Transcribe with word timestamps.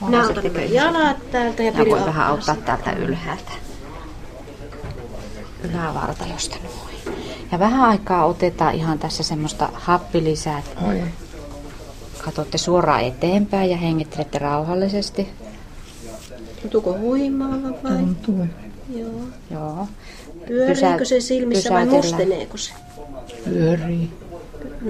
Minä 0.00 0.26
otan 0.26 0.72
jalat 0.72 1.30
täältä 1.30 1.62
ja 1.62 1.72
Mä 1.72 1.84
voin 1.90 2.06
vähän 2.06 2.26
auttaa 2.26 2.56
täältä 2.56 2.92
ylhäältä. 2.92 3.52
Ylävartalosta 5.64 6.56
noin. 6.62 7.18
Ja 7.52 7.58
vähän 7.58 7.80
aikaa 7.80 8.26
otetaan 8.26 8.74
ihan 8.74 8.98
tässä 8.98 9.22
semmoista 9.22 9.68
happilisää. 9.72 10.62
Oi. 10.88 11.02
Katsotte 12.24 12.58
suoraan 12.58 13.04
eteenpäin 13.04 13.70
ja 13.70 13.76
hengittelette 13.76 14.38
rauhallisesti. 14.38 15.28
Tuntuuko 16.62 16.98
huimaava 16.98 17.70
vai? 17.84 17.92
Tuntuu. 17.92 18.46
Joo. 18.94 19.10
Joo. 19.50 19.88
Pyöriikö 20.46 21.04
se 21.04 21.20
silmissä 21.20 21.74
vai 21.74 21.86
musteneeko 21.86 22.56
se? 22.56 22.72
Pyörii. 23.44 24.10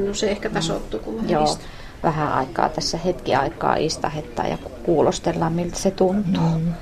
No 0.07 0.15
se 0.15 0.31
ehkä 0.31 0.51
tasoittuu, 0.51 1.01
kun 1.01 1.31
Joo. 1.31 1.45
istuu. 1.45 1.67
Vähän 2.03 2.33
aikaa 2.33 2.69
tässä 2.69 2.99
hetki 2.99 3.35
aikaa 3.35 3.77
istahettaa 3.77 4.47
ja 4.47 4.59
kuulostellaan 4.83 5.53
miltä 5.53 5.77
se 5.77 5.91
tuntuu. 5.91 6.59
Mm. 6.59 6.75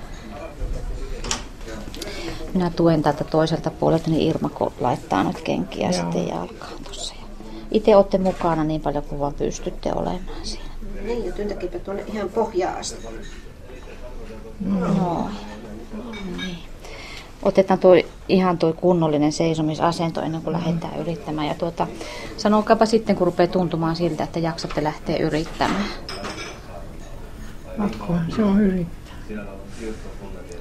Minä 2.55 2.71
tuen 2.71 3.03
täältä 3.03 3.25
toiselta 3.25 3.71
puolelta, 3.71 4.11
niin 4.11 4.29
Irma 4.31 4.51
ko- 4.61 4.73
laittaa 4.81 5.25
nyt 5.25 5.41
kenkiä 5.41 5.91
Joo. 5.91 5.93
sitten 5.93 6.29
jalkaan 6.29 6.73
tuossa. 6.85 7.15
Itse 7.71 7.97
olette 7.97 8.19
mukana 8.19 8.65
niin 8.65 8.81
paljon 8.81 9.05
kuin 9.05 9.21
vaan 9.21 9.35
pystytte 9.35 9.93
olemaan 9.93 10.21
siinä. 10.43 10.65
Niin, 11.03 11.27
ja 11.27 11.33
tuonne 11.85 12.05
ihan 12.07 12.29
pohjaan 12.29 12.77
asti. 12.79 13.07
Noin. 14.61 15.35
Niin. 16.37 16.46
Otetaan 17.43 17.81
tuo, 17.81 17.95
ihan 18.29 18.59
tuo 18.59 18.73
kunnollinen 18.73 19.33
seisomisasento 19.33 20.21
ennen 20.21 20.43
kuin 20.43 20.53
lähdetään 20.53 21.01
yrittämään. 21.01 21.49
Ja 21.49 21.55
tuota, 21.55 21.87
sanokaapa 22.37 22.87
sitten, 22.87 23.17
kun 23.17 23.27
rupeaa 23.27 23.47
tuntumaan 23.47 23.97
siltä, 23.97 24.25
että 24.25 24.39
jaksatte 24.39 24.85
lähteä 24.85 25.17
yrittämään. 25.17 25.85
Pakko, 27.79 28.15
se 28.37 28.43
on 28.43 28.61
yrittää. 28.61 29.15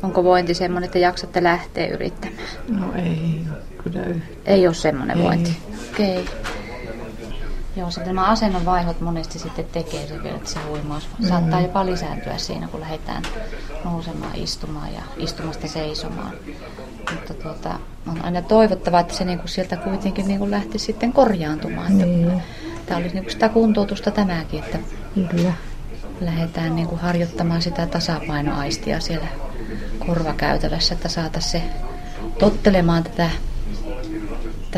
Onko 0.04 0.24
vointi 0.24 0.54
semmoinen, 0.54 0.86
että 0.86 1.00
jaksatte 1.00 1.44
lähteä 1.44 1.88
yrittämään? 1.88 2.48
No 2.68 2.94
ei 2.96 3.42
kyllä 3.84 4.04
yhtään. 4.06 4.38
Ei 4.46 4.68
ole 4.68 4.76
semmoinen 4.76 5.18
Ei. 5.18 5.24
vointi. 5.24 5.58
Okei. 5.94 6.22
Okay. 6.22 6.55
Joo, 7.76 7.92
se 7.92 8.06
nämä 8.06 8.26
asennon 8.26 8.66
vaihot 8.66 9.02
monesti 9.02 9.40
sitten 9.40 9.66
tekee 9.66 10.08
se 10.08 10.24
vielä, 10.24 10.36
että 10.36 10.50
se 10.50 10.60
huimaus 10.60 11.10
saattaa 11.30 11.62
jopa 11.62 11.86
lisääntyä 11.86 12.38
siinä, 12.38 12.68
kun 12.68 12.82
lähdetään 12.82 13.24
nousemaan, 13.84 14.36
istumaan 14.36 14.94
ja 14.94 15.02
istumasta 15.18 15.68
seisomaan. 15.68 16.34
Mutta 17.14 17.34
tuota, 17.34 17.80
on 18.08 18.26
aina 18.26 18.42
toivottavaa, 18.42 19.00
että 19.00 19.14
se 19.14 19.26
niinku 19.26 19.48
sieltä 19.48 19.78
kuitenkin 19.78 20.28
niinku 20.28 20.52
lähti 20.52 20.80
sitten 20.80 21.14
korjaantumaan. 21.14 21.92
Että 21.92 22.06
Niin. 22.06 22.42
Tämä 22.86 22.98
olisi 22.98 23.16
niinku 23.16 23.32
sitä 23.32 23.50
kuntoutusta 23.50 24.12
tämäkin, 24.12 24.64
että 24.64 24.78
Kyllä. 25.32 25.54
lähdetään 26.22 26.76
niinku 26.76 26.96
harjoittamaan 26.96 27.62
sitä 27.62 27.88
tasapainoaistia 27.88 29.00
siellä 29.00 29.28
korvakäytävässä, 30.08 30.94
että 30.94 31.10
saataisiin 31.10 31.64
se 31.64 31.70
tottelemaan 32.40 33.04
tätä, 33.04 33.30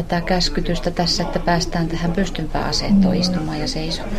tätä 0.04 0.22
käskytystä 0.22 0.92
tässä, 0.92 1.24
että 1.24 1.40
päästään 1.40 1.88
tähän 1.88 2.12
pystympään 2.12 2.70
asentoon 2.70 3.16
istumaan 3.16 3.60
ja 3.60 3.68
seisomaan. 3.68 4.16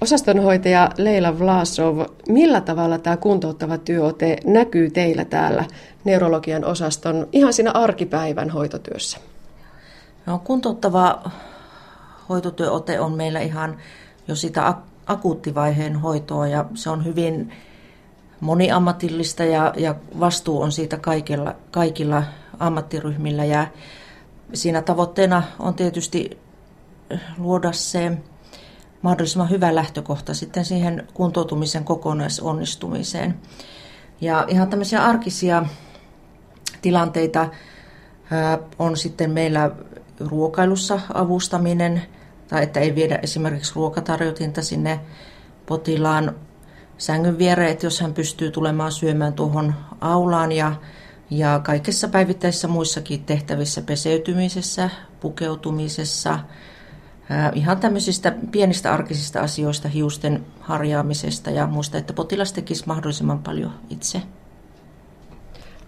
Osastonhoitaja 0.00 0.90
Leila 0.98 1.38
Vlasov, 1.38 2.06
millä 2.28 2.60
tavalla 2.60 2.98
tämä 2.98 3.16
kuntouttava 3.16 3.78
työote 3.78 4.36
näkyy 4.44 4.90
teillä 4.90 5.24
täällä 5.24 5.64
neurologian 6.04 6.64
osaston 6.64 7.28
ihan 7.32 7.52
siinä 7.52 7.70
arkipäivän 7.74 8.50
hoitotyössä? 8.50 9.18
No, 10.26 10.38
kuntouttava 10.44 11.30
hoitotyöote 12.28 13.00
on 13.00 13.12
meillä 13.12 13.40
ihan 13.40 13.76
jo 14.28 14.34
sitä 14.34 14.70
ak- 14.70 14.88
akuuttivaiheen 15.06 15.96
hoitoa 15.96 16.46
ja 16.46 16.64
se 16.74 16.90
on 16.90 17.04
hyvin 17.04 17.52
moniammatillista 18.40 19.44
ja, 19.44 19.72
ja 19.76 19.94
vastuu 20.20 20.62
on 20.62 20.72
siitä 20.72 20.96
kaikilla, 20.96 21.54
kaikilla 21.70 22.22
ammattiryhmillä 22.58 23.44
ja 23.44 23.66
siinä 24.54 24.82
tavoitteena 24.82 25.42
on 25.58 25.74
tietysti 25.74 26.38
luoda 27.38 27.72
se 27.72 28.18
mahdollisimman 29.02 29.50
hyvä 29.50 29.74
lähtökohta 29.74 30.34
sitten 30.34 30.64
siihen 30.64 31.08
kuntoutumisen 31.14 31.84
kokonaisonnistumiseen. 31.84 33.34
Ja 34.20 34.44
ihan 34.48 34.70
tämmöisiä 34.70 35.04
arkisia 35.04 35.66
tilanteita 36.82 37.48
on 38.78 38.96
sitten 38.96 39.30
meillä 39.30 39.70
ruokailussa 40.20 41.00
avustaminen, 41.14 42.02
tai 42.48 42.62
että 42.62 42.80
ei 42.80 42.94
viedä 42.94 43.18
esimerkiksi 43.22 43.72
ruokatarjotinta 43.74 44.62
sinne 44.62 45.00
potilaan 45.66 46.34
sängyn 46.98 47.38
viereen, 47.38 47.70
että 47.70 47.86
jos 47.86 48.00
hän 48.00 48.14
pystyy 48.14 48.50
tulemaan 48.50 48.92
syömään 48.92 49.32
tuohon 49.32 49.74
aulaan 50.00 50.52
ja, 50.52 50.72
ja 51.30 51.60
kaikissa 51.64 52.08
päivittäisissä 52.08 52.68
muissakin 52.68 53.24
tehtävissä, 53.24 53.82
peseytymisessä, 53.82 54.90
pukeutumisessa, 55.20 56.38
ihan 57.54 57.78
tämmöisistä 57.78 58.34
pienistä 58.50 58.92
arkisista 58.92 59.40
asioista, 59.40 59.88
hiusten 59.88 60.46
harjaamisesta 60.60 61.50
ja 61.50 61.66
muista, 61.66 61.98
että 61.98 62.12
potilas 62.12 62.52
tekisi 62.52 62.84
mahdollisimman 62.86 63.38
paljon 63.38 63.72
itse. 63.90 64.22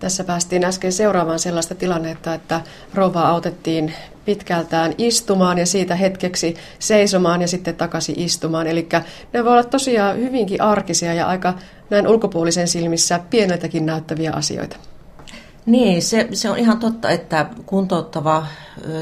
Tässä 0.01 0.25
päästiin 0.25 0.65
äsken 0.65 0.93
seuraavaan 0.93 1.39
sellaista 1.39 1.75
tilannetta, 1.75 2.35
että 2.35 2.61
rouva 2.95 3.29
autettiin 3.29 3.95
pitkältään 4.25 4.95
istumaan 4.99 5.59
ja 5.59 5.67
siitä 5.67 5.95
hetkeksi 5.97 6.57
seisomaan 6.79 7.41
ja 7.41 7.49
sitten 7.49 7.77
takaisin 7.77 8.19
istumaan. 8.19 8.67
Eli 8.67 8.89
ne 9.33 9.45
voi 9.45 9.53
olla 9.53 9.65
tosiaan 9.65 10.17
hyvinkin 10.17 10.63
arkisia 10.63 11.15
ja 11.15 11.27
aika 11.27 11.55
näin 11.91 12.09
ulkopuolisen 12.09 12.69
silmissä 12.69 13.21
pieneltäkin 13.31 13.87
näyttäviä 13.87 14.33
asioita. 14.33 14.77
Niin, 15.67 16.03
se, 16.03 16.29
se 16.33 16.51
on 16.51 16.59
ihan 16.59 16.79
totta, 16.79 17.11
että 17.11 17.47
kuntouttava 17.67 18.47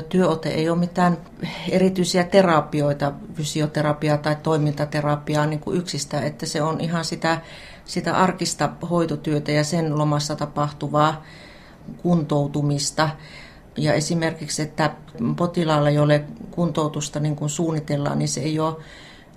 työote 0.09 0.49
ei 0.49 0.71
ole 0.71 0.79
mitään 0.79 1.19
erityisiä 1.71 2.25
terapioita, 2.25 3.13
fysioterapiaa 3.35 4.19
tai 4.19 4.37
toimintaterapiaa 4.43 5.47
niin 5.47 5.61
kuin 5.61 5.79
yksistään, 5.79 6.25
että 6.25 6.47
se 6.47 6.63
on 6.63 6.81
ihan 6.81 7.05
sitä, 7.05 7.41
sitä 7.89 8.17
arkista 8.17 8.71
hoitotyötä 8.91 9.53
ja 9.53 9.65
sen 9.65 9.99
lomassa 9.99 10.37
tapahtuvaa 10.37 11.25
kuntoutumista. 12.03 13.11
Ja 13.77 13.93
esimerkiksi, 13.95 14.63
että 14.63 14.95
potilaalla, 15.37 15.91
jolle 15.91 16.25
kuntoutusta 16.51 17.21
niin 17.21 17.37
kuin 17.37 17.51
suunnitellaan, 17.51 18.19
niin 18.19 18.29
se 18.29 18.41
ei 18.41 18.61
ole 18.61 18.77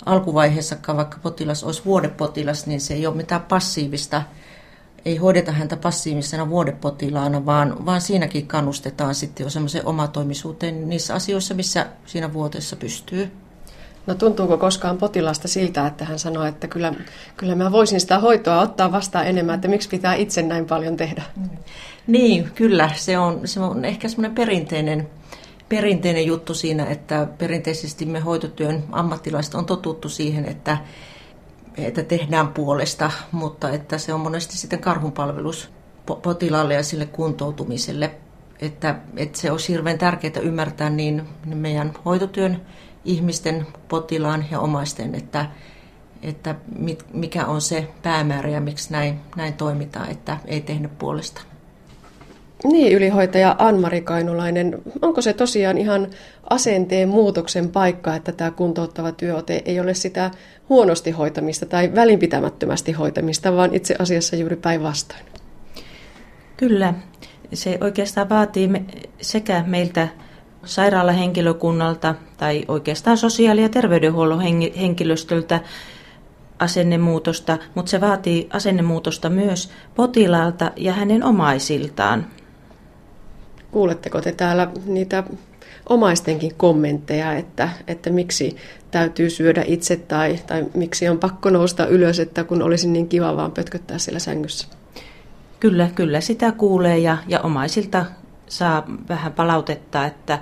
alkuvaiheessakaan, 0.05 0.97
vaikka 0.97 1.17
potilas 1.21 1.63
olisi 1.63 1.85
vuodepotilas, 1.85 2.67
niin 2.67 2.81
se 2.81 2.93
ei 2.93 3.07
ole 3.07 3.15
mitään 3.15 3.41
passiivista 3.41 4.21
ei 5.05 5.17
hoideta 5.17 5.51
häntä 5.51 5.77
passiivisena 5.77 6.49
vuodepotilaana, 6.49 7.45
vaan, 7.45 7.85
vaan 7.85 8.01
siinäkin 8.01 8.47
kannustetaan 8.47 9.15
sitten 9.15 9.43
jo 9.43 9.49
semmoiseen 9.49 9.85
omatoimisuuteen 9.85 10.89
niissä 10.89 11.13
asioissa, 11.13 11.53
missä 11.53 11.87
siinä 12.05 12.33
vuoteessa 12.33 12.75
pystyy. 12.75 13.31
No 14.07 14.15
tuntuuko 14.15 14.57
koskaan 14.57 14.97
potilasta 14.97 15.47
siltä, 15.47 15.87
että 15.87 16.05
hän 16.05 16.19
sanoo, 16.19 16.43
että 16.43 16.67
kyllä, 16.67 16.93
kyllä 17.37 17.55
mä 17.55 17.71
voisin 17.71 17.99
sitä 17.99 18.19
hoitoa 18.19 18.61
ottaa 18.61 18.91
vastaan 18.91 19.27
enemmän, 19.27 19.55
että 19.55 19.67
miksi 19.67 19.89
pitää 19.89 20.15
itse 20.15 20.41
näin 20.41 20.65
paljon 20.65 20.97
tehdä? 20.97 21.23
Niin, 22.07 22.51
kyllä. 22.55 22.91
Se 22.95 23.17
on, 23.17 23.41
se 23.45 23.59
on 23.59 23.85
ehkä 23.85 24.07
semmoinen 24.07 24.35
perinteinen, 24.35 25.09
perinteinen 25.69 26.25
juttu 26.25 26.53
siinä, 26.53 26.85
että 26.85 27.27
perinteisesti 27.37 28.05
me 28.05 28.19
hoitotyön 28.19 28.83
ammattilaiset 28.91 29.55
on 29.55 29.65
totuttu 29.65 30.09
siihen, 30.09 30.45
että, 30.45 30.77
että 31.77 32.03
tehdään 32.03 32.47
puolesta, 32.47 33.11
mutta 33.31 33.69
että 33.69 33.97
se 33.97 34.13
on 34.13 34.19
monesti 34.19 34.57
sitten 34.57 34.79
karhunpalvelus 34.79 35.69
po- 36.11 36.19
potilaalle 36.21 36.73
ja 36.73 36.83
sille 36.83 37.05
kuntoutumiselle. 37.05 38.11
Että, 38.59 38.95
että 39.17 39.39
se 39.39 39.51
olisi 39.51 39.73
hirveän 39.73 39.97
tärkeää 39.97 40.39
ymmärtää 40.41 40.89
niin 40.89 41.23
meidän 41.45 41.93
hoitotyön 42.05 42.61
ihmisten, 43.05 43.67
potilaan 43.87 44.45
ja 44.51 44.59
omaisten, 44.59 45.15
että, 45.15 45.45
että 46.21 46.55
mit, 46.77 47.05
mikä 47.13 47.45
on 47.45 47.61
se 47.61 47.87
päämäärä 48.03 48.49
ja 48.49 48.61
miksi 48.61 48.91
näin, 48.91 49.19
näin 49.35 49.53
toimitaan, 49.53 50.11
että 50.11 50.37
ei 50.45 50.61
tehdä 50.61 50.89
puolesta. 50.99 51.41
Niin, 52.63 52.93
ylihoitaja 52.93 53.55
Anmari 53.59 54.01
Kainulainen, 54.01 54.81
onko 55.01 55.21
se 55.21 55.33
tosiaan 55.33 55.77
ihan 55.77 56.07
asenteen 56.49 57.09
muutoksen 57.09 57.69
paikka, 57.69 58.15
että 58.15 58.31
tämä 58.31 58.51
kuntouttava 58.51 59.11
työote 59.11 59.61
ei 59.65 59.79
ole 59.79 59.93
sitä 59.93 60.31
huonosti 60.69 61.11
hoitamista 61.11 61.65
tai 61.65 61.91
välinpitämättömästi 61.95 62.91
hoitamista, 62.91 63.55
vaan 63.55 63.75
itse 63.75 63.95
asiassa 63.99 64.35
juuri 64.35 64.55
päinvastoin? 64.55 65.21
Kyllä, 66.57 66.93
se 67.53 67.77
oikeastaan 67.81 68.29
vaatii 68.29 68.69
sekä 69.21 69.63
meiltä 69.67 70.07
sairaalahenkilökunnalta 70.63 72.15
tai 72.37 72.65
oikeastaan 72.67 73.17
sosiaali- 73.17 73.61
ja 73.61 73.69
terveydenhuollon 73.69 74.41
henkilöstöltä 74.79 75.59
asennemuutosta, 76.59 77.57
mutta 77.75 77.89
se 77.89 78.01
vaatii 78.01 78.47
asennemuutosta 78.53 79.29
myös 79.29 79.69
potilaalta 79.95 80.71
ja 80.75 80.93
hänen 80.93 81.23
omaisiltaan. 81.23 82.27
Kuuletteko 83.71 84.21
te 84.21 84.31
täällä 84.31 84.71
niitä 84.85 85.23
omaistenkin 85.89 86.55
kommentteja, 86.57 87.33
että, 87.33 87.69
että 87.87 88.09
miksi 88.09 88.55
täytyy 88.91 89.29
syödä 89.29 89.63
itse 89.67 89.95
tai, 89.95 90.39
tai 90.47 90.65
miksi 90.73 91.09
on 91.09 91.19
pakko 91.19 91.49
nousta 91.49 91.87
ylös, 91.87 92.19
että 92.19 92.43
kun 92.43 92.61
olisi 92.61 92.87
niin 92.87 93.07
kiva 93.07 93.35
vaan 93.35 93.51
pötköttää 93.51 93.97
siellä 93.97 94.19
sängyssä. 94.19 94.67
Kyllä, 95.59 95.89
kyllä 95.95 96.21
sitä 96.21 96.51
kuulee 96.51 96.97
ja, 96.97 97.17
ja 97.27 97.39
omaisilta 97.39 98.05
saa 98.51 98.83
vähän 99.09 99.33
palautetta, 99.33 100.05
että 100.05 100.39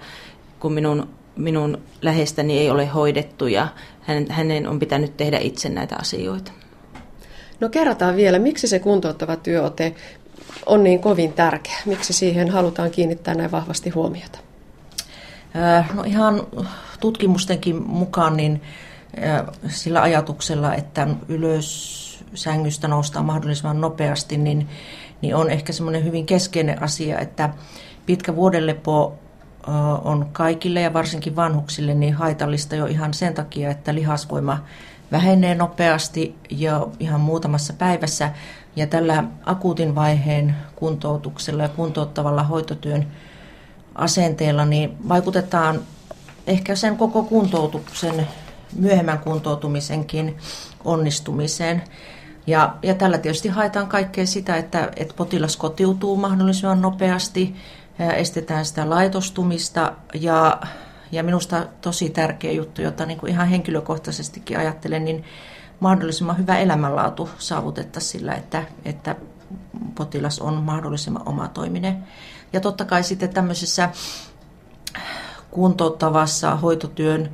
kun 0.59 0.73
minun, 0.73 1.09
minun 1.35 1.77
lähestäni 2.01 2.59
ei 2.59 2.69
ole 2.69 2.85
hoidettu 2.85 3.47
ja 3.47 3.67
hänen, 4.01 4.31
hänen 4.31 4.67
on 4.67 4.79
pitänyt 4.79 5.17
tehdä 5.17 5.37
itse 5.39 5.69
näitä 5.69 5.95
asioita. 5.99 6.51
No 7.59 7.69
kerrotaan 7.69 8.15
vielä, 8.15 8.39
miksi 8.39 8.67
se 8.67 8.79
kuntouttava 8.79 9.35
työote 9.35 9.95
on 10.65 10.83
niin 10.83 10.99
kovin 10.99 11.33
tärkeä? 11.33 11.77
Miksi 11.85 12.13
siihen 12.13 12.49
halutaan 12.49 12.91
kiinnittää 12.91 13.33
näin 13.33 13.51
vahvasti 13.51 13.89
huomiota? 13.89 14.39
No 15.93 16.03
ihan 16.03 16.47
tutkimustenkin 16.99 17.87
mukaan 17.87 18.37
niin 18.37 18.61
sillä 19.67 20.01
ajatuksella, 20.01 20.75
että 20.75 21.07
ylös 21.27 21.99
sängystä 22.33 22.87
noustaan 22.87 23.25
mahdollisimman 23.25 23.81
nopeasti, 23.81 24.37
niin, 24.37 24.69
niin 25.21 25.35
on 25.35 25.49
ehkä 25.49 25.73
semmoinen 25.73 26.03
hyvin 26.03 26.25
keskeinen 26.25 26.83
asia, 26.83 27.19
että 27.19 27.49
pitkä 28.09 28.35
vuodelepo 28.35 29.13
on 30.03 30.29
kaikille 30.31 30.81
ja 30.81 30.93
varsinkin 30.93 31.35
vanhuksille 31.35 31.93
niin 31.93 32.13
haitallista 32.13 32.75
jo 32.75 32.85
ihan 32.85 33.13
sen 33.13 33.33
takia, 33.33 33.71
että 33.71 33.95
lihasvoima 33.95 34.63
vähenee 35.11 35.55
nopeasti 35.55 36.35
ja 36.49 36.87
ihan 36.99 37.21
muutamassa 37.21 37.73
päivässä. 37.73 38.31
Ja 38.75 38.87
tällä 38.87 39.23
akuutin 39.45 39.95
vaiheen 39.95 40.55
kuntoutuksella 40.75 41.63
ja 41.63 41.69
kuntouttavalla 41.69 42.43
hoitotyön 42.43 43.07
asenteella 43.95 44.65
niin 44.65 44.97
vaikutetaan 45.09 45.79
ehkä 46.47 46.75
sen 46.75 46.97
koko 46.97 47.23
kuntoutuksen, 47.23 48.27
myöhemmän 48.75 49.19
kuntoutumisenkin 49.19 50.37
onnistumiseen. 50.85 51.83
Ja, 52.47 52.75
ja 52.83 52.95
tällä 52.95 53.17
tietysti 53.17 53.49
haetaan 53.49 53.87
kaikkea 53.87 54.25
sitä, 54.25 54.55
että, 54.55 54.91
että 54.95 55.13
potilas 55.17 55.57
kotiutuu 55.57 56.17
mahdollisimman 56.17 56.81
nopeasti, 56.81 57.55
estetään 57.99 58.65
sitä 58.65 58.89
laitostumista 58.89 59.93
ja, 60.13 60.61
ja 61.11 61.23
minusta 61.23 61.65
tosi 61.81 62.09
tärkeä 62.09 62.51
juttu, 62.51 62.81
jota 62.81 63.05
niin 63.05 63.19
kuin 63.19 63.31
ihan 63.31 63.47
henkilökohtaisestikin 63.47 64.57
ajattelen, 64.57 65.05
niin 65.05 65.23
mahdollisimman 65.79 66.37
hyvä 66.37 66.57
elämänlaatu 66.57 67.29
saavutettaisiin 67.37 68.11
sillä, 68.11 68.33
että, 68.33 68.63
että 68.85 69.15
potilas 69.95 70.39
on 70.39 70.53
mahdollisimman 70.53 71.27
omatoiminen. 71.27 72.03
Ja 72.53 72.59
totta 72.59 72.85
kai 72.85 73.03
sitten 73.03 73.29
tämmöisessä 73.29 73.89
kuntouttavassa 75.51 76.55
hoitotyön 76.55 77.29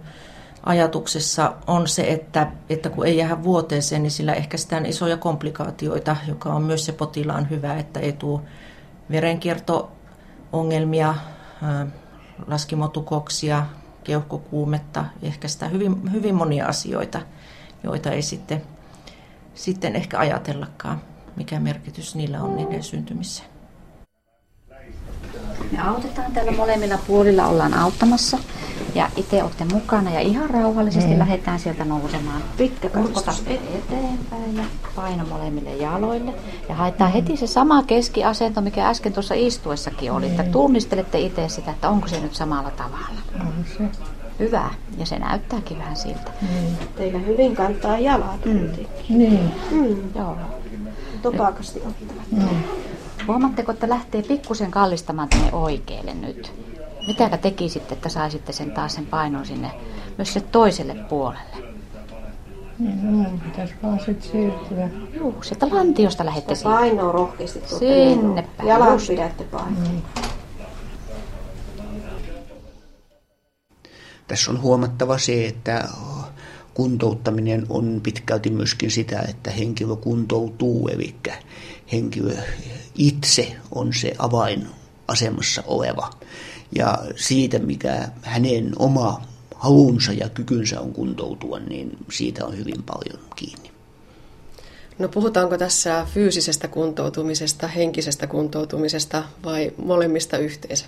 ajatuksessa 0.64 1.54
on 1.68 1.88
se, 1.88 2.02
että, 2.02 2.52
että 2.70 2.90
kun 2.90 3.06
ei 3.06 3.18
jää 3.18 3.44
vuoteeseen, 3.44 4.04
niin 4.04 4.12
sillä 4.12 4.34
ehkäistään 4.34 4.86
isoja 4.86 5.18
komplikaatioita, 5.18 6.16
joka 6.28 6.54
on 6.54 6.64
myös 6.64 6.86
se 6.86 6.92
potilaan 6.92 7.50
hyvä, 7.50 7.74
että 7.74 8.00
ei 8.00 8.14
tule 8.14 8.42
verenkierto-ongelmia, 10.56 11.16
laskimotukoksia, 12.48 13.66
keuhkokuumetta, 14.04 15.06
ehkäistään 15.22 15.72
hyvin, 15.72 16.12
hyvin 16.12 16.36
monia 16.36 16.68
asioita, 16.68 17.22
joita 17.84 18.12
ei 18.12 18.22
sitten, 18.22 18.62
sitten 19.56 19.96
ehkä 19.96 20.20
ajatellakaan, 20.20 21.02
mikä 21.36 21.60
merkitys 21.60 22.16
niillä 22.16 22.42
on 22.42 22.56
niiden 22.56 22.84
syntymiseen. 22.84 23.50
Me 25.72 25.82
autetaan 25.82 26.32
täällä 26.32 26.52
molemmilla 26.52 26.98
puolilla, 27.08 27.48
ollaan 27.48 27.74
auttamassa. 27.74 28.38
Ja 28.96 29.10
itse 29.16 29.44
olette 29.44 29.66
mukana 29.66 30.12
ja 30.12 30.20
ihan 30.20 30.50
rauhallisesti 30.50 31.14
mm. 31.14 31.20
lähdetään 31.20 31.60
sieltä 31.60 31.86
nousemaan. 31.86 32.42
Pitkä 32.58 32.90
kurkota 32.90 33.34
eteenpäin 33.48 34.58
ja 34.58 34.64
paino 34.96 35.26
molemmille 35.26 35.76
jaloille. 35.76 36.34
Ja 36.70 36.76
haetaan 36.76 37.12
heti 37.12 37.38
se 37.38 37.48
sama 37.48 37.84
keskiasento, 37.84 38.62
mikä 38.62 38.88
äsken 38.88 39.14
tuossa 39.14 39.34
istuessakin 39.38 40.12
oli. 40.12 40.26
Että 40.26 40.44
tunnistelette 40.44 41.20
itse 41.20 41.50
sitä, 41.50 41.72
että 41.72 41.90
onko 41.90 42.08
se 42.08 42.20
nyt 42.20 42.36
samalla 42.36 42.72
tavalla. 42.72 43.20
On 43.40 43.66
se. 43.78 43.84
Hyvä. 44.40 44.70
Ja 44.98 45.06
se 45.06 45.20
näyttääkin 45.20 45.78
vähän 45.78 45.96
siltä. 45.96 46.32
Niin. 46.42 46.78
Teillä 46.96 47.20
hyvin 47.20 47.56
kantaa 47.56 48.00
jalat 48.00 48.46
mm. 48.46 48.70
Niin. 49.10 49.52
Mm. 49.72 49.98
Joo. 50.16 50.38
Topakasti 51.22 51.80
ottavat. 51.80 52.32
Mm. 52.32 52.64
Huomaatteko, 53.28 53.72
että 53.72 53.90
lähtee 53.90 54.22
pikkusen 54.22 54.72
kallistamaan 54.72 55.30
tänne 55.30 55.54
oikealle 55.54 56.14
nyt? 56.14 56.65
Mitä 57.08 57.38
tekisitte, 57.38 57.94
että 57.94 58.10
saisitte 58.10 58.54
sen 58.54 58.72
taas 58.72 58.94
sen 58.94 59.06
painon 59.06 59.46
sinne 59.46 59.72
myös 60.18 60.34
se 60.34 60.42
toiselle 60.42 60.96
puolelle? 60.96 61.76
Niin, 62.80 63.06
no 63.06 63.12
mun 63.12 63.40
pitäisi 63.40 63.74
vaan 63.84 64.00
sitten 64.00 64.32
siirtyä. 64.32 64.90
Juu, 65.14 65.44
sieltä 65.44 65.68
lantiosta 65.72 66.26
lähette 66.26 66.56
Sitä 66.56 66.70
painoa 66.70 67.12
rohkeasti 67.12 67.60
Sinne 67.66 68.48
päin, 68.58 68.70
Jalat 68.70 68.94
just. 68.94 69.08
pidätte 69.08 69.44
painoa. 69.44 69.84
Niin. 69.84 70.04
Tässä 74.28 74.52
on 74.52 74.62
huomattava 74.62 75.18
se, 75.18 75.46
että 75.46 75.90
kuntouttaminen 76.74 77.66
on 77.70 78.00
pitkälti 78.04 78.50
myöskin 78.50 78.92
sitä, 78.92 79.20
että 79.30 79.52
henkilö 79.52 79.96
kuntoutuu, 79.96 80.88
eli 80.88 81.16
henkilö 81.92 82.36
itse 82.96 83.56
on 83.76 83.94
se 83.94 84.14
avainasemassa 84.20 85.64
oleva. 85.68 86.10
Ja 86.76 86.98
siitä, 87.16 87.60
mikä 87.60 88.10
hänen 88.22 88.72
oma 88.80 89.22
halunsa 89.56 90.14
ja 90.14 90.30
kykynsä 90.30 90.82
on 90.82 90.94
kuntoutua, 90.94 91.60
niin 91.60 91.98
siitä 92.12 92.46
on 92.46 92.58
hyvin 92.58 92.84
paljon 92.84 93.20
kiinni. 93.36 93.72
No 95.00 95.08
puhutaanko 95.08 95.58
tässä 95.58 96.08
fyysisestä 96.14 96.68
kuntoutumisesta, 96.68 97.68
henkisestä 97.68 98.28
kuntoutumisesta 98.28 99.24
vai 99.44 99.74
molemmista 99.78 100.38
yhteensä? 100.38 100.86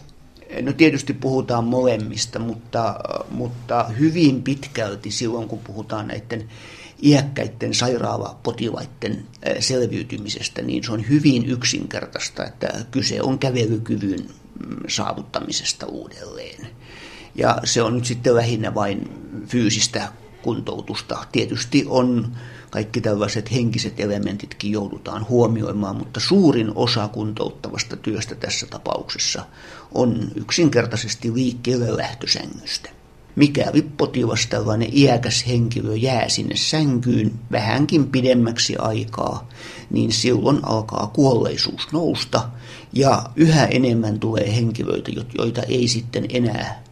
No 0.61 0.73
tietysti 0.73 1.13
puhutaan 1.13 1.63
molemmista, 1.63 2.39
mutta, 2.39 2.99
mutta 3.29 3.83
hyvin 3.83 4.43
pitkälti 4.43 5.11
silloin, 5.11 5.47
kun 5.47 5.59
puhutaan 5.59 6.07
näiden 6.07 6.49
iäkkäiden 7.03 7.73
sairaalapotilaiden 7.73 9.25
selviytymisestä, 9.59 10.61
niin 10.61 10.83
se 10.83 10.91
on 10.91 11.09
hyvin 11.09 11.45
yksinkertaista, 11.45 12.45
että 12.45 12.85
kyse 12.91 13.21
on 13.21 13.39
kävelykyvyn 13.39 14.19
mm, 14.19 14.77
saavuttamisesta 14.87 15.85
uudelleen. 15.85 16.67
Ja 17.35 17.57
se 17.63 17.81
on 17.81 17.95
nyt 17.95 18.05
sitten 18.05 18.35
lähinnä 18.35 18.75
vain 18.75 19.09
fyysistä 19.47 20.11
kuntoutusta. 20.41 21.25
Tietysti 21.31 21.85
on 21.87 22.35
kaikki 22.69 23.01
tällaiset 23.01 23.51
henkiset 23.51 23.99
elementitkin 23.99 24.71
joudutaan 24.71 25.29
huomioimaan, 25.29 25.95
mutta 25.95 26.19
suurin 26.19 26.71
osa 26.75 27.07
kuntouttavasta 27.07 27.95
työstä 27.95 28.35
tässä 28.35 28.67
tapauksessa 28.67 29.45
on 29.91 30.31
yksinkertaisesti 30.35 31.33
liikkeelle 31.33 31.97
lähtösängystä. 31.97 32.89
Mikäli 33.37 33.81
potilas 33.81 34.47
tällainen 34.47 34.89
iäkäs 34.93 35.47
henkilö 35.47 35.95
jää 35.95 36.29
sinne 36.29 36.55
sänkyyn 36.55 37.31
vähänkin 37.51 38.07
pidemmäksi 38.07 38.75
aikaa, 38.77 39.49
niin 39.89 40.11
silloin 40.11 40.59
alkaa 40.63 41.11
kuolleisuus 41.13 41.87
nousta 41.91 42.49
ja 42.93 43.23
yhä 43.35 43.65
enemmän 43.65 44.19
tulee 44.19 44.55
henkilöitä, 44.55 45.11
joita 45.37 45.61
ei 45.61 45.87
sitten 45.87 46.25
enää 46.29 46.83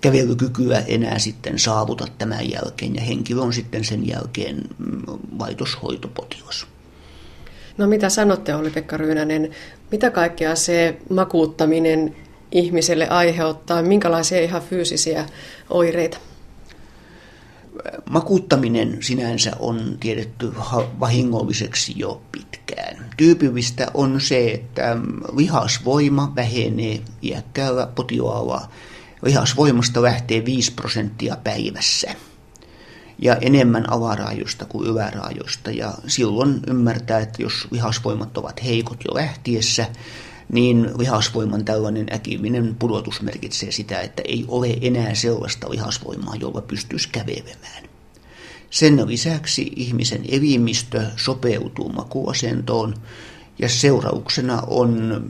kävelykykyä 0.00 0.82
enää 0.86 1.18
sitten 1.18 1.58
saavuta 1.58 2.06
tämän 2.18 2.50
jälkeen 2.50 2.94
ja 2.94 3.00
henkilö 3.00 3.40
on 3.40 3.52
sitten 3.52 3.84
sen 3.84 4.08
jälkeen 4.08 4.62
mm, 4.78 5.02
laitoshoitopotilas. 5.38 6.66
No 7.78 7.86
mitä 7.86 8.08
sanotte 8.08 8.54
Olli-Pekka 8.54 8.96
Ryynänen, 8.96 9.50
mitä 9.90 10.10
kaikkea 10.10 10.56
se 10.56 10.96
makuuttaminen 11.10 12.16
ihmiselle 12.54 13.08
aiheuttaa, 13.08 13.82
minkälaisia 13.82 14.40
ihan 14.40 14.62
fyysisiä 14.62 15.26
oireita? 15.70 16.18
Makuuttaminen 18.10 18.98
sinänsä 19.00 19.52
on 19.58 19.96
tiedetty 20.00 20.52
vahingolliseksi 21.00 21.92
jo 21.96 22.22
pitkään. 22.32 23.10
Tyypillistä 23.16 23.86
on 23.94 24.20
se, 24.20 24.50
että 24.50 24.96
lihasvoima 25.36 26.32
vähenee 26.36 27.00
iäkkäällä 27.22 27.86
potilaalla. 27.86 28.68
Lihasvoimasta 29.22 30.02
lähtee 30.02 30.44
5 30.44 30.72
prosenttia 30.72 31.36
päivässä 31.44 32.14
ja 33.18 33.36
enemmän 33.36 33.90
alaraajoista 33.90 34.64
kuin 34.64 34.88
yläraajoista. 34.88 35.70
Ja 35.70 35.94
silloin 36.06 36.60
ymmärtää, 36.66 37.18
että 37.18 37.42
jos 37.42 37.68
lihasvoimat 37.70 38.38
ovat 38.38 38.64
heikot 38.64 38.98
jo 39.08 39.14
lähtiessä, 39.14 39.86
niin 40.52 40.90
lihasvoiman 40.98 41.64
tällainen 41.64 42.06
äkillinen 42.12 42.76
pudotus 42.78 43.22
merkitsee 43.22 43.72
sitä, 43.72 44.00
että 44.00 44.22
ei 44.28 44.44
ole 44.48 44.78
enää 44.80 45.14
sellaista 45.14 45.70
lihasvoimaa, 45.70 46.36
jolla 46.36 46.60
pystyisi 46.60 47.08
kävelemään. 47.08 47.84
Sen 48.70 49.08
lisäksi 49.08 49.72
ihmisen 49.76 50.24
elimistö 50.28 51.06
sopeutuu 51.16 51.92
makuasentoon 51.92 52.94
ja 53.58 53.68
seurauksena 53.68 54.62
on 54.66 55.22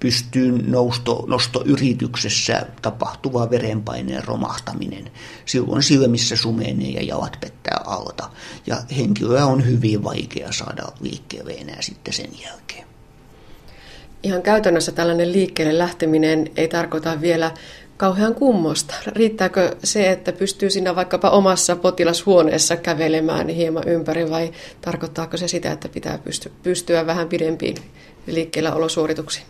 pystyyn 0.00 0.70
nousto, 0.70 1.24
nostoyrityksessä 1.26 2.66
tapahtuva 2.82 3.50
verenpaineen 3.50 4.24
romahtaminen. 4.24 5.10
Silloin 5.44 5.82
silmissä 5.82 6.36
sumenee 6.36 6.90
ja 6.90 7.02
jalat 7.02 7.36
pettää 7.40 7.80
alta 7.84 8.30
ja 8.66 8.76
henkilöä 8.96 9.46
on 9.46 9.66
hyvin 9.66 10.04
vaikea 10.04 10.52
saada 10.52 10.82
liikkeelle 11.00 11.52
enää 11.52 11.82
sitten 11.82 12.14
sen 12.14 12.30
jälkeen. 12.42 12.91
Ihan 14.22 14.42
käytännössä 14.42 14.92
tällainen 14.92 15.32
liikkeelle 15.32 15.78
lähteminen 15.78 16.50
ei 16.56 16.68
tarkoita 16.68 17.20
vielä 17.20 17.50
kauhean 17.96 18.34
kummosta. 18.34 18.94
Riittääkö 19.06 19.76
se, 19.84 20.10
että 20.10 20.32
pystyy 20.32 20.70
siinä 20.70 20.96
vaikkapa 20.96 21.30
omassa 21.30 21.76
potilashuoneessa 21.76 22.76
kävelemään 22.76 23.48
hieman 23.48 23.88
ympäri 23.88 24.30
vai 24.30 24.52
tarkoittaako 24.80 25.36
se 25.36 25.48
sitä, 25.48 25.72
että 25.72 25.88
pitää 25.88 26.18
pystyä 26.62 27.06
vähän 27.06 27.28
pidempiin 27.28 27.76
liikkeellä 28.26 28.74
olosuorituksiin? 28.74 29.46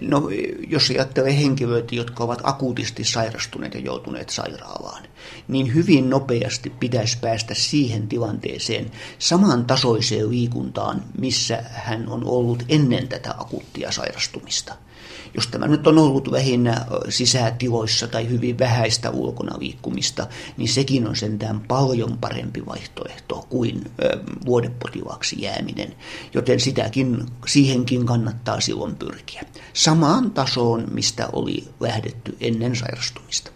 No, 0.00 0.28
jos 0.68 0.90
ajattelee 0.90 1.36
henkilöitä, 1.36 1.94
jotka 1.94 2.24
ovat 2.24 2.40
akuutisti 2.42 3.04
sairastuneet 3.04 3.74
ja 3.74 3.80
joutuneet 3.80 4.30
sairaalaan, 4.30 5.02
niin 5.48 5.74
hyvin 5.74 6.10
nopeasti 6.10 6.70
pitäisi 6.70 7.18
päästä 7.18 7.54
siihen 7.54 8.08
tilanteeseen 8.08 8.90
samantasoiseen 9.18 10.30
liikuntaan, 10.30 11.02
missä 11.18 11.62
hän 11.70 12.08
on 12.08 12.24
ollut 12.24 12.62
ennen 12.68 13.08
tätä 13.08 13.34
akuuttia 13.38 13.92
sairastumista. 13.92 14.74
Jos 15.34 15.46
tämä 15.46 15.66
nyt 15.66 15.86
on 15.86 15.98
ollut 15.98 16.28
lähinnä 16.28 16.86
sisätiloissa 17.08 18.08
tai 18.08 18.28
hyvin 18.28 18.58
vähäistä 18.58 19.10
ulkona 19.10 19.58
liikkumista, 19.58 20.26
niin 20.56 20.68
sekin 20.68 21.08
on 21.08 21.16
sentään 21.16 21.60
paljon 21.60 22.18
parempi 22.18 22.66
vaihtoehto 22.66 23.46
kuin 23.48 23.90
vuodepotilaaksi 24.46 25.42
jääminen. 25.42 25.94
Joten 26.34 26.60
sitäkin, 26.60 27.26
siihenkin 27.46 28.06
kannattaa 28.06 28.60
silloin 28.60 28.94
pyrkiä. 28.96 29.42
Samaan 29.72 30.30
tasoon, 30.30 30.84
mistä 30.92 31.28
oli 31.32 31.64
lähdetty 31.80 32.36
ennen 32.40 32.76
sairastumista. 32.76 33.50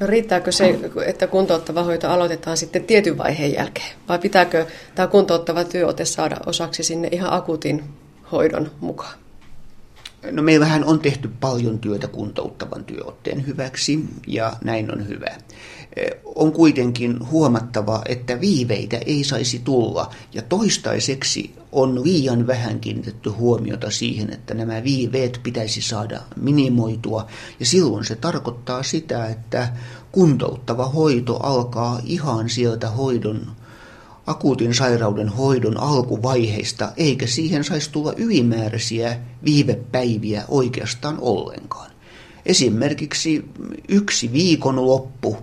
No 0.00 0.06
riittääkö 0.06 0.52
se, 0.52 0.78
että 1.06 1.26
kuntouttava 1.26 1.82
hoito 1.82 2.08
aloitetaan 2.08 2.56
sitten 2.56 2.84
tietyn 2.84 3.18
vaiheen 3.18 3.52
jälkeen? 3.52 3.96
Vai 4.08 4.18
pitääkö 4.18 4.66
tämä 4.94 5.08
kuntouttava 5.08 5.64
työote 5.64 6.04
saada 6.04 6.36
osaksi 6.46 6.82
sinne 6.82 7.08
ihan 7.12 7.32
akuutin 7.32 7.84
hoidon 8.32 8.70
mukaan? 8.80 9.25
No 10.30 10.42
meillähän 10.42 10.84
on 10.84 11.00
tehty 11.00 11.30
paljon 11.40 11.78
työtä 11.78 12.08
kuntouttavan 12.08 12.84
työotteen 12.84 13.46
hyväksi 13.46 14.04
ja 14.26 14.56
näin 14.64 14.92
on 14.92 15.08
hyvä. 15.08 15.36
On 16.24 16.52
kuitenkin 16.52 17.30
huomattava, 17.30 18.02
että 18.08 18.40
viiveitä 18.40 18.96
ei 18.96 19.24
saisi 19.24 19.60
tulla 19.64 20.10
ja 20.32 20.42
toistaiseksi 20.42 21.54
on 21.72 22.04
liian 22.04 22.46
vähän 22.46 22.80
kiinnitetty 22.80 23.30
huomiota 23.30 23.90
siihen, 23.90 24.32
että 24.32 24.54
nämä 24.54 24.84
viiveet 24.84 25.40
pitäisi 25.42 25.82
saada 25.82 26.20
minimoitua 26.36 27.26
ja 27.60 27.66
silloin 27.66 28.04
se 28.04 28.16
tarkoittaa 28.16 28.82
sitä, 28.82 29.26
että 29.26 29.72
kuntouttava 30.12 30.86
hoito 30.88 31.36
alkaa 31.36 32.00
ihan 32.04 32.48
sieltä 32.48 32.90
hoidon 32.90 33.46
akuutin 34.26 34.74
sairauden 34.74 35.28
hoidon 35.28 35.80
alkuvaiheista, 35.80 36.92
eikä 36.96 37.26
siihen 37.26 37.64
saisi 37.64 37.90
tulla 37.90 38.12
ylimääräisiä 38.16 39.18
viivepäiviä 39.44 40.44
oikeastaan 40.48 41.18
ollenkaan. 41.20 41.90
Esimerkiksi 42.46 43.44
yksi 43.88 44.32
viikonloppu, 44.32 45.36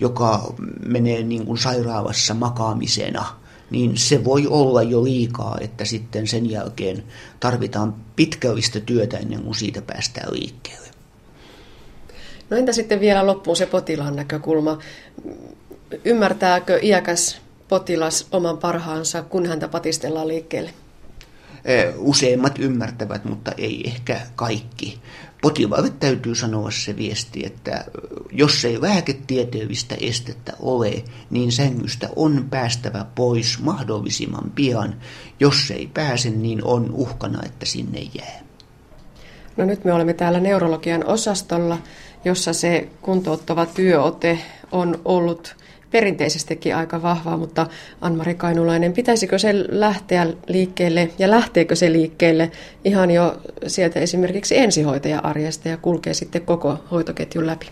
joka 0.00 0.54
menee 0.86 1.22
niin 1.22 1.46
kuin 1.46 1.58
sairaalassa 1.58 2.34
makaamisena, 2.34 3.26
niin 3.70 3.96
se 3.96 4.24
voi 4.24 4.46
olla 4.46 4.82
jo 4.82 5.04
liikaa, 5.04 5.58
että 5.60 5.84
sitten 5.84 6.26
sen 6.26 6.50
jälkeen 6.50 7.04
tarvitaan 7.40 7.94
pitkällistä 8.16 8.80
työtä 8.80 9.16
ennen 9.16 9.42
kuin 9.42 9.54
siitä 9.54 9.82
päästään 9.82 10.32
liikkeelle. 10.32 10.86
No 12.50 12.56
entä 12.56 12.72
sitten 12.72 13.00
vielä 13.00 13.26
loppuun 13.26 13.56
se 13.56 13.66
potilaan 13.66 14.16
näkökulma? 14.16 14.78
Ymmärtääkö 16.04 16.78
iäkäs 16.82 17.45
potilas 17.68 18.26
oman 18.32 18.58
parhaansa, 18.58 19.22
kun 19.22 19.46
häntä 19.46 19.68
patistellaan 19.68 20.28
liikkeelle? 20.28 20.70
Useimmat 21.96 22.58
ymmärtävät, 22.58 23.24
mutta 23.24 23.52
ei 23.58 23.82
ehkä 23.86 24.20
kaikki. 24.36 25.00
Potilaalle 25.42 25.92
täytyy 26.00 26.34
sanoa 26.34 26.70
se 26.70 26.96
viesti, 26.96 27.46
että 27.46 27.84
jos 28.32 28.64
ei 28.64 28.82
lääketieteellistä 28.82 29.96
estettä 30.00 30.52
ole, 30.60 31.04
niin 31.30 31.52
sängystä 31.52 32.08
on 32.16 32.46
päästävä 32.50 33.06
pois 33.14 33.58
mahdollisimman 33.58 34.50
pian. 34.54 34.94
Jos 35.40 35.70
ei 35.70 35.90
pääse, 35.94 36.30
niin 36.30 36.64
on 36.64 36.90
uhkana, 36.92 37.42
että 37.46 37.66
sinne 37.66 38.00
jää. 38.14 38.40
No 39.56 39.64
nyt 39.64 39.84
me 39.84 39.92
olemme 39.92 40.14
täällä 40.14 40.40
neurologian 40.40 41.06
osastolla, 41.06 41.78
jossa 42.24 42.52
se 42.52 42.88
kuntouttava 43.02 43.66
työote 43.66 44.38
on 44.72 45.00
ollut 45.04 45.56
perinteisestikin 45.90 46.76
aika 46.76 47.02
vahvaa, 47.02 47.36
mutta 47.36 47.66
Anmari 48.00 48.34
Kainulainen, 48.34 48.92
pitäisikö 48.92 49.38
se 49.38 49.54
lähteä 49.68 50.26
liikkeelle 50.46 51.10
ja 51.18 51.30
lähteekö 51.30 51.76
se 51.76 51.92
liikkeelle 51.92 52.50
ihan 52.84 53.10
jo 53.10 53.36
sieltä 53.66 54.00
esimerkiksi 54.00 54.58
ensihoitaja-arjesta 54.58 55.68
ja 55.68 55.76
kulkee 55.76 56.14
sitten 56.14 56.42
koko 56.42 56.78
hoitoketjun 56.90 57.46
läpi? 57.46 57.66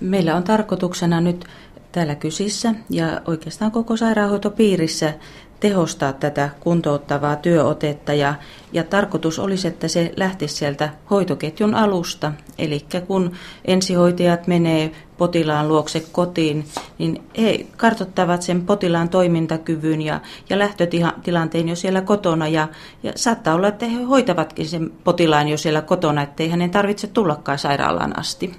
Meillä 0.00 0.34
on 0.34 0.42
tarkoituksena 0.42 1.20
nyt 1.20 1.44
täällä 1.92 2.14
kysissä 2.14 2.74
ja 2.90 3.20
oikeastaan 3.26 3.70
koko 3.70 3.96
sairaanhoitopiirissä 3.96 5.14
tehostaa 5.60 6.12
tätä 6.12 6.50
kuntouttavaa 6.60 7.36
työotetta 7.36 8.14
ja, 8.14 8.34
ja 8.72 8.84
tarkoitus 8.84 9.38
olisi, 9.38 9.68
että 9.68 9.88
se 9.88 10.12
lähtisi 10.16 10.54
sieltä 10.54 10.88
hoitoketjun 11.10 11.74
alusta. 11.74 12.32
Eli 12.58 12.84
kun 13.06 13.32
ensihoitajat 13.64 14.46
menee 14.46 14.92
potilaan 15.18 15.68
luokse 15.68 16.00
kotiin, 16.12 16.64
niin 16.98 17.22
he 17.38 17.66
kartoittavat 17.76 18.42
sen 18.42 18.66
potilaan 18.66 19.08
toimintakyvyn 19.08 20.02
ja, 20.02 20.20
ja 20.50 20.58
lähtötilanteen 20.58 21.68
jo 21.68 21.76
siellä 21.76 22.00
kotona. 22.00 22.48
Ja, 22.48 22.68
ja 23.02 23.12
saattaa 23.16 23.54
olla, 23.54 23.68
että 23.68 23.86
he 23.86 24.02
hoitavatkin 24.02 24.68
sen 24.68 24.90
potilaan 25.04 25.48
jo 25.48 25.58
siellä 25.58 25.82
kotona, 25.82 26.22
ettei 26.22 26.48
hänen 26.48 26.70
tarvitse 26.70 27.06
tullakaan 27.06 27.58
sairaalaan 27.58 28.18
asti. 28.18 28.54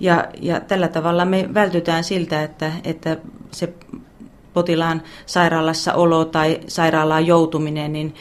Ja, 0.00 0.24
ja 0.40 0.60
tällä 0.60 0.88
tavalla 0.88 1.24
me 1.24 1.48
vältytään 1.54 2.04
siltä, 2.04 2.42
että, 2.42 2.72
että 2.84 3.16
se 3.50 3.72
potilaan 4.56 5.02
sairaalassa 5.26 5.94
olo 5.94 6.24
tai 6.24 6.60
sairaalaan 6.68 7.26
joutuminen, 7.26 7.92
niin 7.92 8.14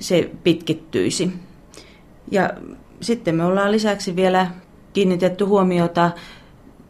se 0.00 0.30
pitkittyisi. 0.42 1.32
Ja 2.30 2.50
sitten 3.00 3.34
me 3.34 3.44
ollaan 3.44 3.72
lisäksi 3.72 4.16
vielä 4.16 4.46
kiinnitetty 4.92 5.44
huomiota, 5.44 6.10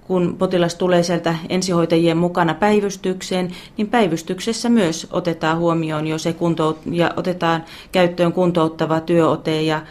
kun 0.07 0.37
potilas 0.39 0.75
tulee 0.75 1.03
sieltä 1.03 1.35
ensihoitajien 1.49 2.17
mukana 2.17 2.55
päivystykseen, 2.55 3.51
niin 3.77 3.89
päivystyksessä 3.89 4.69
myös 4.69 5.07
otetaan 5.11 5.59
huomioon 5.59 6.07
jo 6.07 6.19
se 6.19 6.33
kuntout- 6.33 6.83
ja 6.91 7.11
otetaan 7.17 7.65
käyttöön 7.93 8.33
kuntouttava 8.33 9.01
työote 9.01 9.63
ja 9.63 9.83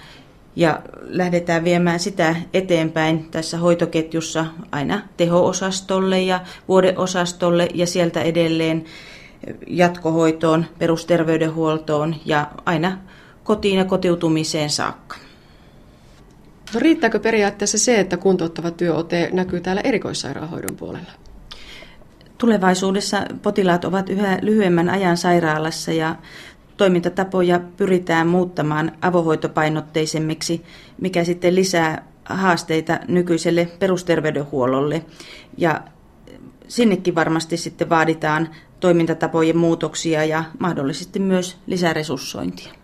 ja 0.56 0.82
lähdetään 1.02 1.64
viemään 1.64 2.00
sitä 2.00 2.36
eteenpäin 2.54 3.28
tässä 3.32 3.58
hoitoketjussa 3.58 4.46
aina 4.72 5.02
teho-osastolle 5.18 6.22
ja 6.22 6.42
vuodeosastolle 6.68 7.68
ja 7.74 7.88
sieltä 7.88 8.22
edelleen 8.22 8.86
jatkohoitoon, 9.68 10.66
perusterveydenhuoltoon 10.80 12.16
ja 12.26 12.52
aina 12.66 12.98
kotiin 13.44 13.78
ja 13.78 13.86
kotiutumiseen 13.86 14.70
saakka. 14.70 15.18
No 16.74 16.80
riittääkö 16.80 17.20
periaatteessa 17.20 17.78
se, 17.78 18.00
että 18.00 18.18
kuntouttava 18.18 18.72
työote 18.72 19.30
näkyy 19.34 19.62
täällä 19.62 19.82
erikoissairaanhoidon 19.82 20.76
puolella? 20.76 21.12
Tulevaisuudessa 22.38 23.26
potilaat 23.42 23.86
ovat 23.86 24.10
yhä 24.10 24.40
lyhyemmän 24.42 24.90
ajan 24.90 25.18
sairaalassa 25.18 25.92
ja 25.92 26.16
toimintatapoja 26.78 27.60
pyritään 27.78 28.28
muuttamaan 28.28 28.92
avohoitopainotteisemmiksi, 29.02 30.64
mikä 31.02 31.24
sitten 31.24 31.56
lisää 31.56 32.08
haasteita 32.26 33.00
nykyiselle 33.08 33.66
perusterveydenhuollolle. 33.80 35.06
Ja 35.58 35.82
sinnekin 36.68 37.16
varmasti 37.16 37.58
sitten 37.58 37.90
vaaditaan 37.90 38.50
toimintatapojen 38.80 39.58
muutoksia 39.58 40.26
ja 40.26 40.44
mahdollisesti 40.60 41.20
myös 41.20 41.58
lisäresurssointia. 41.68 42.83